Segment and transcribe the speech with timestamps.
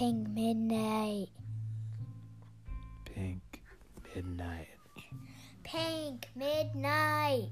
[0.00, 1.28] Pink Midnight.
[3.04, 3.60] Pink
[4.14, 4.68] Midnight.
[5.62, 7.50] Pink Midnight.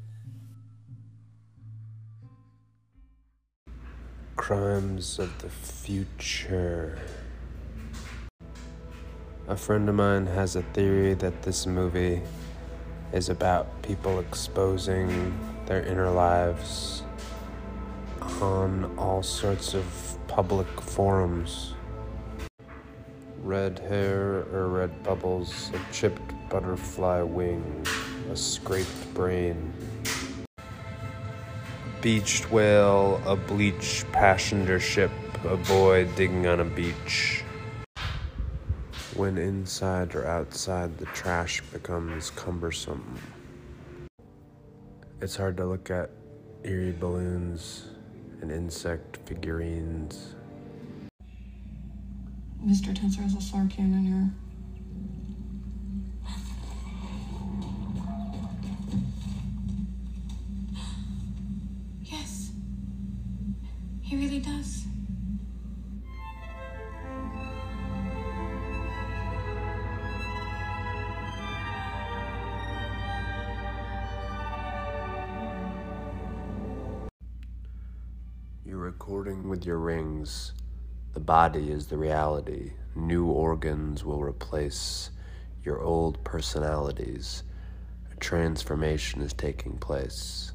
[4.37, 6.99] Crimes of the Future.
[9.47, 12.23] A friend of mine has a theory that this movie
[13.13, 17.03] is about people exposing their inner lives
[18.41, 19.85] on all sorts of
[20.29, 21.75] public forums.
[23.49, 27.83] Red hair or red bubbles, a chipped butterfly wing,
[28.31, 29.73] a scraped brain.
[32.03, 35.11] Beached whale, a bleached passenger ship,
[35.47, 37.43] a boy digging on a beach.
[39.15, 43.19] When inside or outside, the trash becomes cumbersome.
[45.23, 46.11] It's hard to look at
[46.65, 47.87] eerie balloons
[48.43, 50.35] and insect figurines.
[52.69, 52.95] Mr.
[52.95, 54.31] Tenser has a Sarkian in here.
[62.03, 62.51] Yes.
[64.03, 64.85] He really does.
[78.67, 80.53] You're recording with your rings.
[81.19, 82.75] The body is the reality.
[82.95, 85.11] New organs will replace
[85.65, 87.43] your old personalities.
[88.13, 90.53] A transformation is taking place.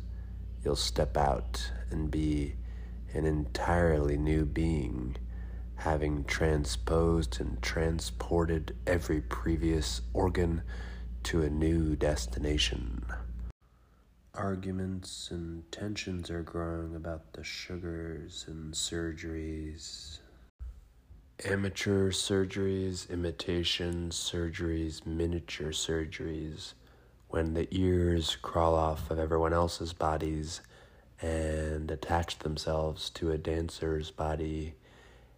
[0.63, 2.55] You'll step out and be
[3.13, 5.17] an entirely new being,
[5.75, 10.61] having transposed and transported every previous organ
[11.23, 13.03] to a new destination.
[14.33, 20.19] Arguments and tensions are growing about the sugars and surgeries.
[21.41, 26.73] Amateur surgeries, imitation surgeries, miniature surgeries,
[27.27, 30.61] when the ears crawl off of everyone else's bodies
[31.19, 34.75] and attach themselves to a dancer's body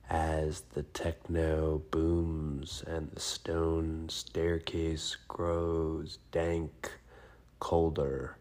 [0.07, 6.91] as the techno booms and the stone staircase grows dank,
[7.59, 8.37] colder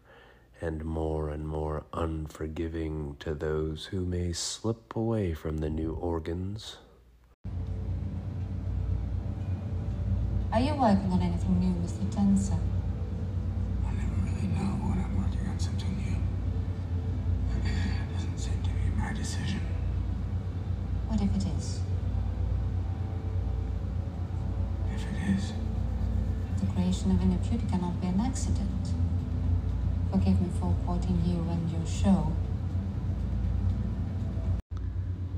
[0.61, 6.77] and more and more unforgiving to those who may slip away from the new organs.
[10.55, 12.09] Are you working on anything new, Mr.
[12.15, 12.57] Tenser?
[13.85, 16.15] I never really know when I'm working on something new.
[17.69, 19.59] It doesn't seem to be my decision.
[21.09, 21.81] What if it is?
[24.95, 25.51] If it is,
[26.61, 28.93] The creation of a new beauty cannot be an accident.
[30.09, 32.31] Forgive me for quoting you and your show.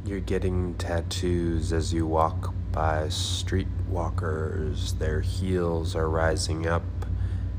[0.06, 4.98] You're getting tattoos as you walk by streetwalkers.
[5.00, 6.84] Their heels are rising up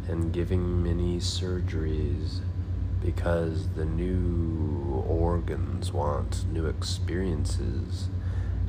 [0.07, 2.41] and giving many surgeries
[3.05, 8.09] because the new organs want new experiences.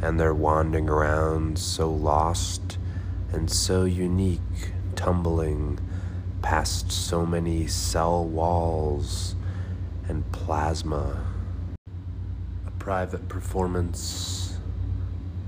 [0.01, 2.77] And they're wandering around so lost
[3.31, 5.79] and so unique, tumbling
[6.41, 9.35] past so many cell walls
[10.07, 11.25] and plasma
[12.65, 14.48] a private performance,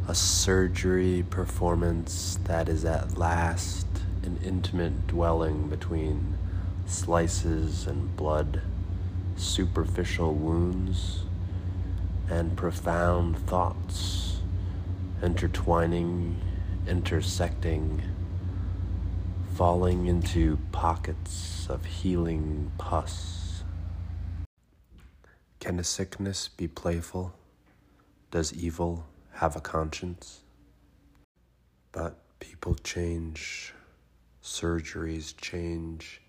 [0.07, 3.85] a surgery performance that is at last
[4.23, 6.37] an intimate dwelling between
[6.85, 8.61] slices and blood,
[9.35, 11.23] superficial wounds,
[12.29, 14.41] and profound thoughts,
[15.21, 16.39] intertwining,
[16.87, 18.01] intersecting,
[19.53, 23.63] falling into pockets of healing pus.
[25.59, 27.33] Can a sickness be playful?
[28.31, 30.41] Does evil have a conscience?
[31.91, 33.73] But people change,
[34.43, 36.21] surgeries change,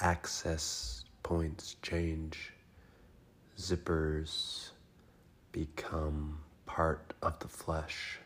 [0.00, 2.52] access points change,
[3.58, 4.70] zippers
[5.52, 8.18] become part of the flesh.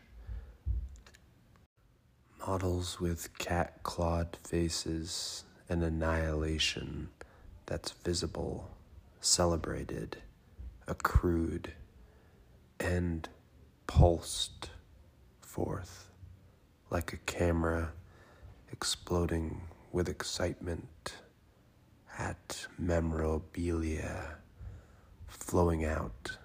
[2.47, 7.09] Models with cat clawed faces and annihilation
[7.65, 8.69] that's visible,
[9.19, 10.17] celebrated,
[10.87, 11.73] accrued,
[12.79, 13.27] and
[13.87, 14.69] pulsed
[15.41, 16.09] forth
[16.89, 17.91] like a camera
[18.71, 19.61] exploding
[19.91, 21.13] with excitement
[22.17, 24.37] at memorabilia
[25.27, 26.37] flowing out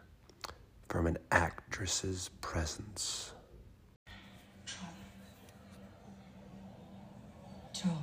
[0.89, 3.33] from an actress's presence.
[7.73, 7.97] Trauma.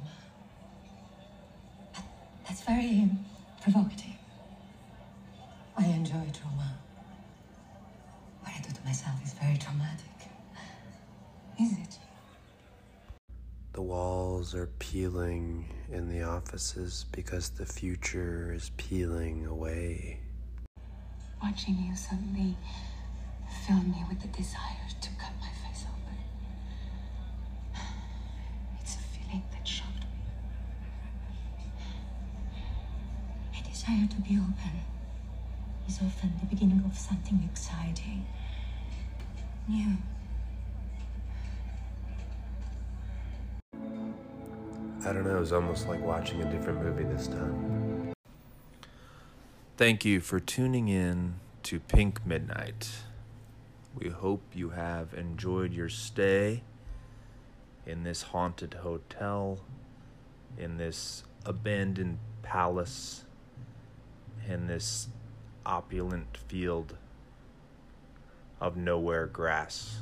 [1.94, 2.04] That-
[2.48, 3.10] That's very
[3.62, 4.17] provocative.
[13.78, 20.20] Apples are peeling in the offices because the future is peeling away.
[21.44, 22.58] Watching you suddenly
[23.68, 26.18] filled me with the desire to cut my face open.
[28.82, 30.08] It's a feeling that shocked me.
[33.60, 34.82] A desire to be open
[35.88, 38.26] is often the beginning of something exciting,
[39.70, 39.98] new.
[45.08, 48.12] I don't know, it was almost like watching a different movie this time.
[49.78, 52.90] Thank you for tuning in to Pink Midnight.
[53.96, 56.64] We hope you have enjoyed your stay
[57.86, 59.62] in this haunted hotel,
[60.58, 63.24] in this abandoned palace,
[64.46, 65.08] in this
[65.66, 66.98] opulent field
[68.60, 70.02] of nowhere grass.